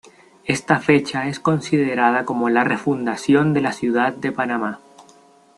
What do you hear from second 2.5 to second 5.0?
refundación de la ciudad de Panamá.